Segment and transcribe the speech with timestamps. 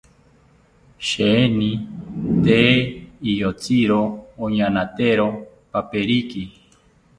[1.07, 1.67] Sheeni
[2.45, 2.73] tee
[3.33, 4.01] iyotziro
[4.43, 5.27] oñaanatero
[5.71, 6.43] paperiki